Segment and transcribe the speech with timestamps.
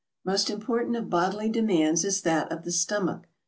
[0.25, 3.21] Most important of boidily demands is that of the stom ach.